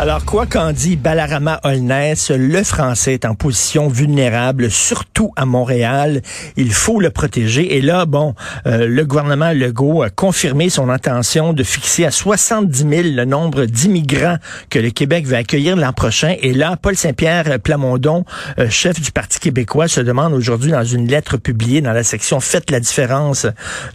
[0.00, 6.22] Alors, quoi qu'en dit Balarama Holness, le français est en position vulnérable, surtout à Montréal.
[6.56, 7.76] Il faut le protéger.
[7.76, 8.36] Et là, bon,
[8.68, 13.64] euh, le gouvernement Legault a confirmé son intention de fixer à 70 000 le nombre
[13.64, 14.36] d'immigrants
[14.70, 16.36] que le Québec va accueillir l'an prochain.
[16.42, 18.24] Et là, Paul Saint-Pierre Plamondon,
[18.60, 22.38] euh, chef du Parti québécois, se demande aujourd'hui dans une lettre publiée dans la section
[22.38, 23.46] Faites la différence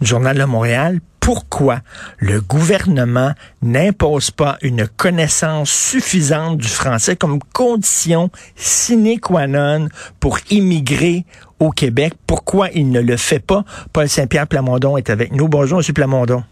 [0.01, 1.77] du Journal de Montréal, pourquoi
[2.19, 3.31] le gouvernement
[3.61, 9.87] n'impose pas une connaissance suffisante du français comme condition sine qua non
[10.19, 11.23] pour immigrer
[11.61, 12.15] au Québec?
[12.27, 13.63] Pourquoi il ne le fait pas?
[13.93, 15.47] Paul Saint-Pierre Plamondon est avec nous.
[15.47, 15.93] Bonjour, M.
[15.93, 16.43] Plamondon.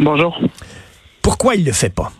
[0.00, 0.40] Bonjour.
[1.20, 2.10] Pourquoi il le fait pas?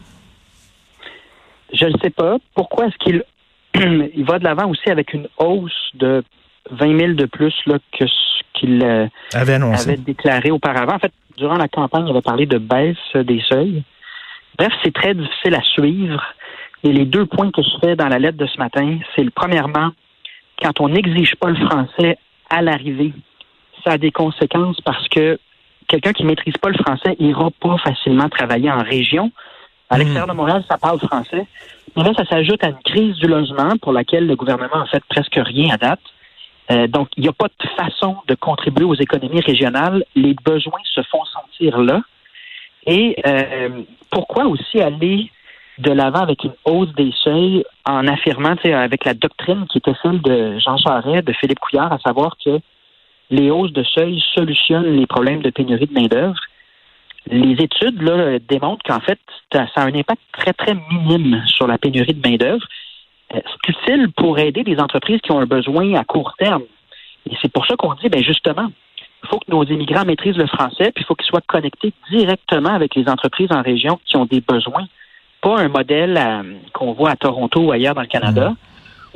[1.73, 2.37] Je ne sais pas.
[2.55, 3.25] Pourquoi est-ce qu'il
[4.15, 6.23] il va de l'avant aussi avec une hausse de
[6.71, 9.91] 20 000 de plus là, que ce qu'il euh, avait, annoncé.
[9.91, 10.95] avait déclaré auparavant?
[10.95, 13.83] En fait, durant la campagne, il avait parlé de baisse des seuils.
[14.59, 16.23] Bref, c'est très difficile à suivre.
[16.85, 19.31] Et les deux points que je fais dans la lettre de ce matin, c'est le
[19.31, 19.91] premièrement,
[20.63, 22.19] quand on n'exige pas le français
[22.51, 23.13] à l'arrivée,
[23.85, 25.39] ça a des conséquences parce que
[25.87, 29.31] quelqu'un qui ne maîtrise pas le français n'ira pas facilement travailler en région.
[29.91, 29.99] À Hmm.
[30.01, 31.47] l'extérieur de Montréal, ça parle français.
[31.97, 35.03] Mais là, ça s'ajoute à une crise du logement pour laquelle le gouvernement a fait
[35.09, 36.01] presque rien à date.
[36.71, 40.05] Euh, donc, il n'y a pas de façon de contribuer aux économies régionales.
[40.15, 42.03] Les besoins se font sentir là.
[42.87, 45.31] Et euh, pourquoi aussi aller
[45.79, 50.21] de l'avant avec une hausse des seuils en affirmant, avec la doctrine qui était celle
[50.21, 52.59] de Jean Charest, de Philippe Couillard, à savoir que
[53.31, 56.41] les hausses de seuil solutionnent les problèmes de pénurie de main-d'œuvre?
[57.31, 59.21] Les études là, démontrent qu'en fait,
[59.53, 62.67] ça a un impact très, très minime sur la pénurie de main-d'œuvre.
[63.35, 66.63] Euh, C'est utile pour aider les entreprises qui ont un besoin à court terme.
[67.31, 68.71] Et c'est pour ça qu'on dit, ben justement,
[69.23, 72.71] il faut que nos immigrants maîtrisent le français, puis il faut qu'ils soient connectés directement
[72.71, 74.87] avec les entreprises en région qui ont des besoins.
[75.41, 78.55] Pas un modèle euh, qu'on voit à Toronto ou ailleurs dans le Canada,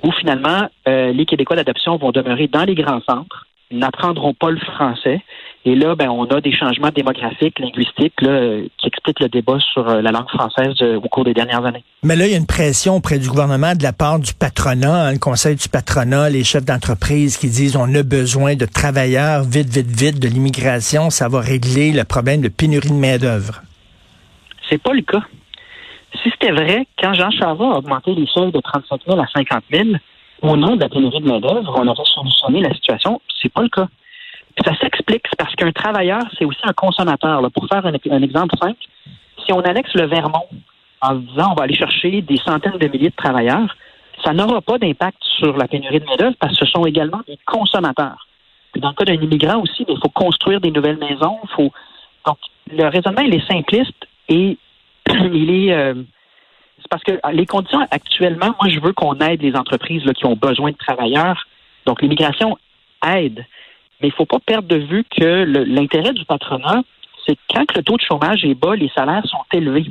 [0.02, 4.58] où finalement euh, les Québécois d'adoption vont demeurer dans les grands centres, n'apprendront pas le
[4.58, 5.22] français.
[5.64, 9.88] Et là, ben, on a des changements démographiques, linguistiques, là, qui expliquent le débat sur
[9.88, 11.84] euh, la langue française euh, au cours des dernières années.
[12.02, 15.06] Mais là, il y a une pression auprès du gouvernement de la part du patronat,
[15.06, 19.44] hein, le conseil du patronat, les chefs d'entreprise qui disent on a besoin de travailleurs
[19.44, 23.62] vite, vite, vite, de l'immigration, ça va régler le problème de pénurie de main-d'œuvre.
[24.68, 25.22] C'est pas le cas.
[26.24, 29.62] Si c'était vrai, quand Jean Charest a augmenté les seuils de 35 000 à 50
[29.72, 29.88] 000,
[30.42, 33.20] au nom de la pénurie de main-d'œuvre, on aurait solutionné la situation.
[33.40, 33.86] C'est pas le cas.
[34.64, 37.40] Ça s'explique, c'est parce qu'un travailleur, c'est aussi un consommateur.
[37.40, 37.50] là.
[37.50, 38.78] Pour faire un, exemple simple,
[39.44, 40.46] si on annexe le Vermont
[41.00, 43.74] en disant on va aller chercher des centaines de milliers de travailleurs,
[44.24, 47.38] ça n'aura pas d'impact sur la pénurie de main-d'œuvre parce que ce sont également des
[47.46, 48.28] consommateurs.
[48.72, 51.38] Puis dans le cas d'un immigrant aussi, il faut construire des nouvelles maisons.
[51.56, 51.72] Faut...
[52.26, 52.38] Donc,
[52.70, 54.58] le raisonnement, il est simpliste et
[55.10, 55.72] il est.
[55.72, 55.94] euh,
[56.78, 60.26] c'est parce que les conditions actuellement, moi, je veux qu'on aide les entreprises là, qui
[60.26, 61.46] ont besoin de travailleurs.
[61.86, 62.58] Donc, l'immigration
[63.06, 63.44] aide.
[64.02, 66.82] Mais il ne faut pas perdre de vue que l'intérêt du patronat,
[67.24, 69.86] c'est que quand le taux de chômage est bas, les salaires sont élevés.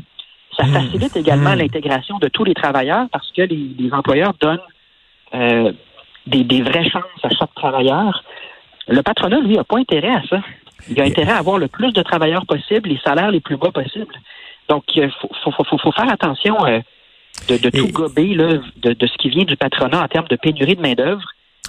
[0.58, 0.74] Ça Mmh.
[0.74, 1.60] facilite également Mmh.
[1.60, 4.60] l'intégration de tous les travailleurs parce que les, les employeurs donnent
[5.34, 5.72] euh,
[6.28, 8.24] des, des vraies chances à chaque travailleur.
[8.90, 10.42] Le patronat, lui, n'a pas intérêt à ça.
[10.90, 13.72] Il a intérêt à avoir le plus de travailleurs possible, les salaires les plus bas
[13.72, 14.14] possibles.
[14.68, 16.80] Donc, il faut, faut, faut, faut faire attention euh,
[17.48, 20.28] de, de tout Et- gober là, de, de ce qui vient du patronat en termes
[20.28, 21.24] de pénurie de main-d'œuvre.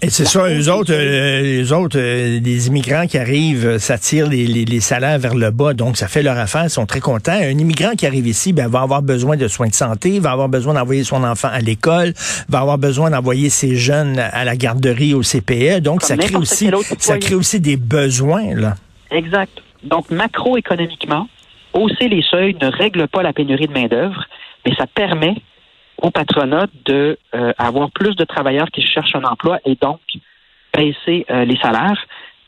[0.04, 3.98] Et c'est ça, eux autres, euh, les autres, euh, les immigrants qui arrivent, euh, ça
[3.98, 6.86] tire les, les, les salaires vers le bas, donc ça fait leur affaire, ils sont
[6.86, 7.30] très contents.
[7.30, 10.48] Un immigrant qui arrive ici, ben, va avoir besoin de soins de santé, va avoir
[10.48, 12.14] besoin d'envoyer son enfant à l'école,
[12.48, 16.34] va avoir besoin d'envoyer ses jeunes à la garderie, au CPE, donc Comme ça crée
[16.34, 18.74] aussi, ça crée aussi des besoins, là.
[19.12, 19.52] Exact.
[19.84, 21.28] Donc, macroéconomiquement,
[21.74, 24.24] hausser les seuils ne règle pas la pénurie de main-d'œuvre,
[24.66, 25.36] mais ça permet
[26.02, 30.00] au patronat de euh, avoir plus de travailleurs qui cherchent un emploi et donc
[30.74, 32.04] baisser euh, les salaires.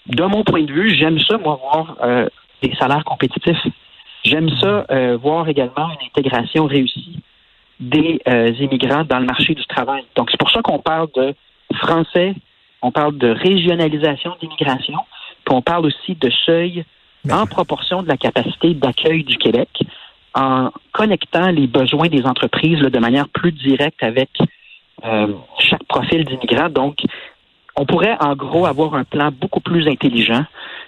[0.07, 2.29] De mon point de vue, j'aime ça, moi, voir euh,
[2.63, 3.65] des salaires compétitifs.
[4.25, 7.21] J'aime ça euh, voir également une intégration réussie
[7.81, 10.05] des euh, immigrants dans le marché du travail.
[10.17, 11.35] Donc, c'est pour ça qu'on parle de
[11.77, 12.35] français,
[12.83, 14.99] on parle de régionalisation d'immigration,
[15.45, 16.85] puis on parle aussi de seuil
[17.31, 19.69] en proportion de la capacité d'accueil du Québec,
[20.35, 24.31] en connectant les besoins des entreprises de manière plus directe avec
[25.05, 26.69] euh, chaque profil d'immigrant.
[26.69, 26.99] Donc,
[27.77, 30.45] on pourrait en gros avoir un plan beaucoup plus intelligent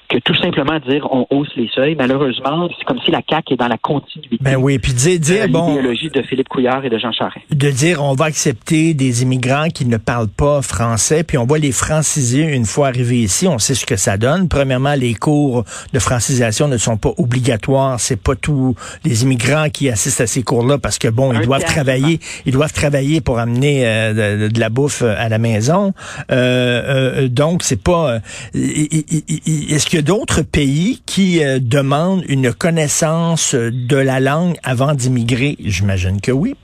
[0.08, 1.94] que tout simplement dire on hausse les seuils.
[1.96, 4.36] Malheureusement, c'est comme si la CAQ est dans la continuité.
[4.40, 7.44] Ben oui, puis dire, dire de bon, l'idéologie de Philippe Couillard et de Jean Charest.
[7.50, 11.58] de dire on va accepter des immigrants qui ne parlent pas français, puis on va
[11.58, 13.46] les franciser une fois arrivés ici.
[13.48, 14.48] On sait ce que ça donne.
[14.48, 17.98] Premièrement, les cours de francisation ne sont pas obligatoires.
[18.00, 18.74] C'est pas tous
[19.04, 22.20] les immigrants qui assistent à ces cours-là parce que bon, Un ils doivent tiers, travailler,
[22.46, 25.92] ils doivent travailler pour amener euh, de, de la bouffe à la maison.
[26.30, 28.10] Euh, euh, donc c'est pas.
[28.14, 28.20] euh,
[28.54, 35.56] Est-ce y a d'autres pays qui euh, demandent une connaissance de la langue avant d'immigrer?
[35.60, 36.54] J'imagine que oui.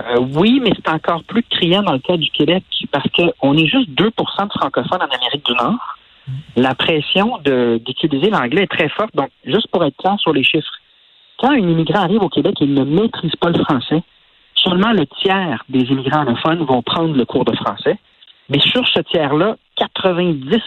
[0.00, 3.66] Euh, oui, mais c'est encore plus criant dans le cas du Québec parce qu'on est
[3.66, 5.98] juste 2% de francophones en Amérique du Nord.
[6.56, 9.14] La pression d'utiliser l'anglais est très forte.
[9.14, 10.66] Donc, juste pour être clair sur les chiffres,
[11.38, 14.02] quand un immigrant arrive au Québec et ne maîtrise pas le français,
[14.56, 17.98] seulement le tiers des immigrants anglophones vont prendre le cours de français.
[18.48, 20.60] Mais sur ce tiers-là, 90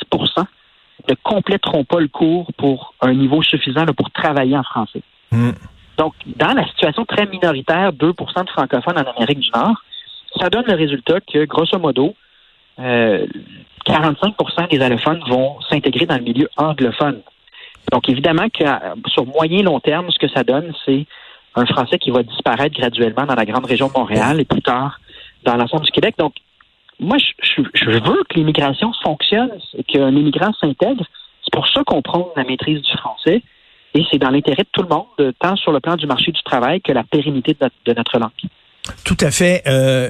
[1.10, 5.02] ne compléteront pas le cours pour un niveau suffisant là, pour travailler en français.
[5.32, 5.52] Hmm.
[5.98, 9.84] Donc, dans la situation très minoritaire, 2% de francophones en Amérique du Nord,
[10.40, 12.14] ça donne le résultat que, grosso modo,
[12.80, 13.26] euh,
[13.86, 17.22] 45% des allophones vont s'intégrer dans le milieu anglophone.
[17.92, 21.06] Donc, évidemment que euh, sur moyen long terme, ce que ça donne, c'est
[21.56, 25.00] un français qui va disparaître graduellement dans la grande région de Montréal et plus tard
[25.44, 26.16] dans l'ensemble du Québec.
[26.18, 26.34] Donc,
[27.00, 29.52] moi, je, veux que l'immigration fonctionne,
[29.88, 31.06] qu'un immigrant s'intègre.
[31.44, 33.44] C'est pour ça qu'on prône la maîtrise du français.
[33.94, 36.42] Et c'est dans l'intérêt de tout le monde, tant sur le plan du marché du
[36.44, 37.56] travail que la pérennité
[37.86, 38.32] de notre langue.
[39.04, 39.64] Tout à fait.
[39.68, 40.10] Euh,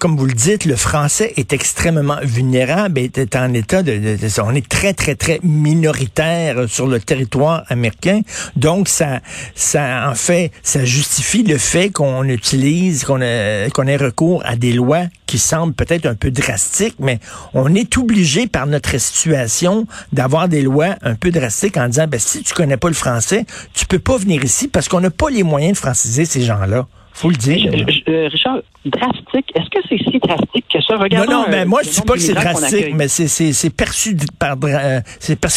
[0.00, 4.40] comme vous le dites, le français est extrêmement vulnérable et est en état de, de-
[4.42, 8.20] on est très très très minoritaire sur le territoire américain.
[8.56, 9.20] Donc ça,
[9.54, 14.56] ça en fait, ça justifie le fait qu'on utilise, qu'on ait, qu'on ait recours à
[14.56, 17.18] des lois qui semblent peut-être un peu drastiques, mais
[17.54, 22.20] on est obligé par notre situation d'avoir des lois un peu drastiques en disant, ben
[22.20, 23.44] si tu connais pas le français,
[23.74, 26.86] tu peux pas venir ici parce qu'on n'a pas les moyens de franciser ces gens-là.
[27.16, 27.72] Faut le dire.
[27.72, 30.94] Je- je- euh, Richard, drastique, est-ce que c'est si drastique que ça?
[30.96, 33.26] Non, Regardons, non, mais euh, moi, je dis nombre pas que c'est drastique, mais c'est,
[33.74, 35.00] perçu par, euh,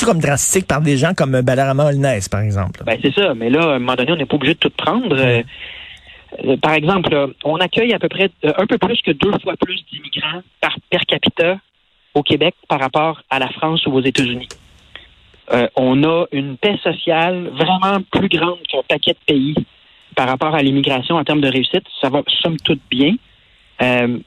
[0.06, 2.82] comme drastique par des gens comme Balarama Holness, par exemple.
[2.86, 3.34] Ben, c'est ça.
[3.34, 5.14] Mais là, à un moment donné, on n'est pas obligé de tout prendre.
[5.20, 5.42] Euh,
[6.46, 9.56] euh, par exemple, on accueille à peu près euh, un peu plus que deux fois
[9.60, 11.58] plus d'immigrants par per capita
[12.14, 14.48] au Québec par rapport à la France ou aux États-Unis.
[15.52, 19.56] Euh, on a une paix sociale vraiment plus grande qu'un paquet de pays
[20.16, 21.84] par rapport à l'immigration en termes de réussite.
[22.02, 23.16] Ça va somme toute bien.
[23.82, 24.20] Euh,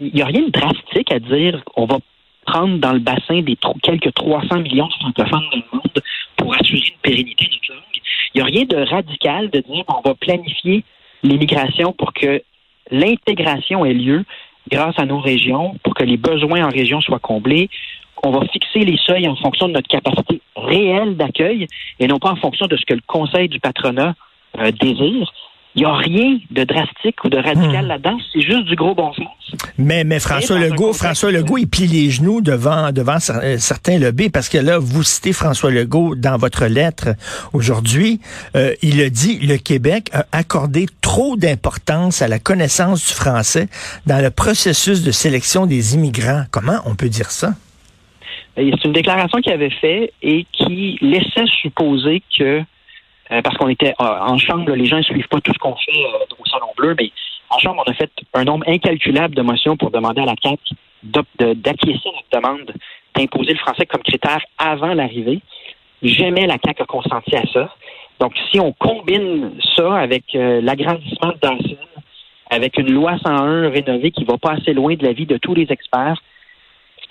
[0.00, 1.98] Il n'y a rien de drastique à dire on va
[2.46, 6.02] prendre dans le bassin des quelques 300 millions de francophones dans le monde
[6.36, 8.00] pour assurer une pérennité de notre langue.
[8.34, 10.84] Il n'y a rien de radical de dire on va planifier
[11.22, 12.42] l'immigration pour que
[12.90, 14.24] l'intégration ait lieu
[14.70, 17.68] grâce à nos régions, pour que les besoins en région soient comblés.
[18.22, 21.66] On va fixer les seuils en fonction de notre capacité réelle d'accueil
[22.00, 24.14] et non pas en fonction de ce que le Conseil du patronat
[24.56, 24.70] euh.
[25.74, 27.88] Il n'y a rien de drastique ou de radical Hmm.
[27.88, 29.26] là-dedans, c'est juste du gros bon sens.
[29.76, 34.28] Mais, mais François Legault, François Legault, il plie les genoux devant, devant euh, certains lobbies
[34.28, 37.10] parce que là, vous citez François Legault dans votre lettre
[37.52, 38.20] aujourd'hui.
[38.56, 43.68] Euh, il a dit, le Québec a accordé trop d'importance à la connaissance du français
[44.06, 46.42] dans le processus de sélection des immigrants.
[46.50, 47.50] Comment on peut dire ça?
[48.56, 52.62] C'est une déclaration qu'il avait faite et qui laissait supposer que,
[53.30, 55.76] euh, parce qu'on était euh, en chambre, les gens ne suivent pas tout ce qu'on
[55.76, 57.10] fait euh, au Salon Bleu, mais
[57.50, 60.58] en chambre, on a fait un nombre incalculable de motions pour demander à la CAQ
[61.02, 62.72] d'acquiescer notre demande
[63.14, 65.40] d'imposer le français comme critère avant l'arrivée.
[66.02, 67.74] Jamais la CAQ a consenti à ça.
[68.20, 71.76] Donc, si on combine ça avec euh, l'agrandissement de Dawson,
[72.50, 75.66] avec une loi 101 rénovée qui va pas assez loin de l'avis de tous les
[75.70, 76.20] experts,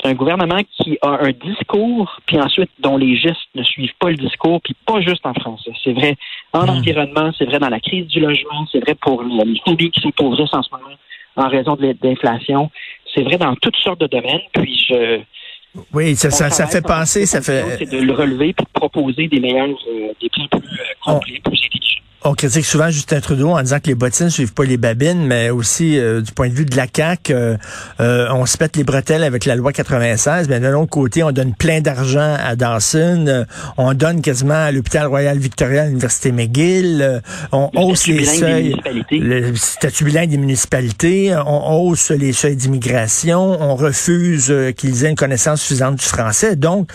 [0.02, 4.10] c'est un gouvernement qui a un discours, puis ensuite dont les gestes ne suivent pas
[4.10, 5.72] le discours, puis pas juste en français.
[5.84, 6.16] C'est vrai
[6.54, 6.70] en Mm.
[6.70, 10.02] environnement, c'est vrai dans la crise du logement, c'est vrai pour les les familles qui
[10.02, 10.96] s'appauvrissent en ce moment
[11.36, 12.72] en raison de l'inflation.
[13.14, 14.42] C'est vrai dans toutes sortes de domaines.
[14.54, 15.20] Puis je,
[15.94, 17.64] Oui, ça, ça, ça fait penser, ça fait...
[17.78, 21.60] c'est de le relever de proposer des meilleurs, euh, des plans plus euh, complets, plus.
[22.30, 25.50] On critique souvent Justin Trudeau en disant que les bottines suivent pas les babines, mais
[25.50, 27.56] aussi euh, du point de vue de la CAQ, euh,
[28.02, 31.32] euh, on se pète les bretelles avec la loi 96, mais d'un autre côté, on
[31.32, 33.46] donne plein d'argent à Dawson, euh,
[33.78, 37.20] on donne quasiment à l'hôpital Royal Victoria, à l'université McGill, euh,
[37.54, 38.76] on Le hausse les seuils,
[39.10, 45.10] le statut bilingue des municipalités, on hausse les seuils d'immigration, on refuse euh, qu'ils aient
[45.12, 46.58] une connaissance suffisante du français.
[46.58, 46.92] Donc,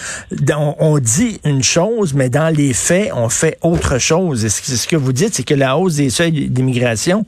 [0.54, 4.44] on, on dit une chose, mais dans les faits, on fait autre chose.
[4.44, 7.24] Et ce, ce que vous dites, c'est que la hausse des seuils d'immigration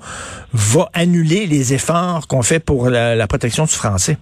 [0.52, 4.16] va annuler les efforts qu'on fait pour la, protection du français.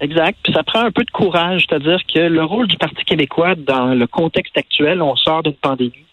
[0.00, 0.36] Exact.
[0.42, 3.94] Puis ça prend un peu de courage, c'est-à-dire que le rôle du Parti québécois dans
[3.94, 6.06] le contexte actuel, on sort d'une pandémie,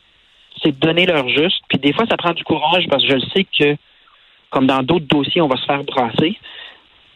[0.61, 1.61] c'est de donner leur juste.
[1.69, 3.75] Puis des fois, ça prend du courage parce que je le sais que,
[4.51, 6.37] comme dans d'autres dossiers, on va se faire brasser.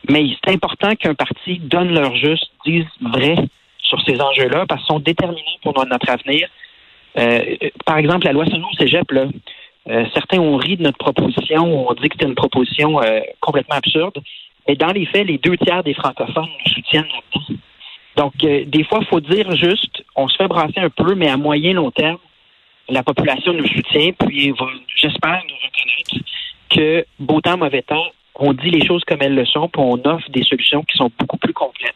[0.09, 3.35] Mais c'est important qu'un parti donne leur juste, dise vrai
[3.79, 6.47] sur ces enjeux-là, parce qu'ils sont déterminants pour notre avenir.
[7.17, 9.27] Euh, par exemple, la loi sur le cégep, là,
[9.89, 13.75] euh, certains ont ri de notre proposition, on dit que c'était une proposition euh, complètement
[13.75, 14.17] absurde.
[14.67, 17.59] Et dans les faits, les deux tiers des francophones nous soutiennent là-dedans.
[18.15, 21.29] Donc, euh, des fois, il faut dire juste, on se fait brasser un peu, mais
[21.29, 22.19] à moyen long terme,
[22.89, 24.53] la population nous soutient, puis
[24.95, 26.25] j'espère, nous reconnaître
[26.69, 29.95] que beau temps, mauvais temps, on dit les choses comme elles le sont, puis on
[30.05, 31.95] offre des solutions qui sont beaucoup plus complètes.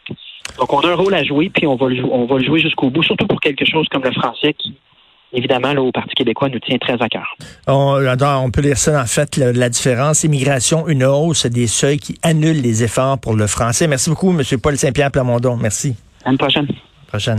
[0.58, 2.60] Donc, on a un rôle à jouer, puis on va le, on va le jouer
[2.60, 4.74] jusqu'au bout, surtout pour quelque chose comme le français qui,
[5.32, 7.36] évidemment, là, au Parti québécois, nous tient très à cœur.
[7.66, 7.98] On,
[8.44, 10.24] on peut lire ça, en fait, la, la différence.
[10.24, 13.86] Immigration, une hausse des seuils qui annulent les efforts pour le français.
[13.86, 14.42] Merci beaucoup, M.
[14.60, 15.56] Paul Saint-Pierre Plamondon.
[15.56, 15.94] Merci.
[16.24, 16.66] À une prochaine.
[17.06, 17.26] Prochaine.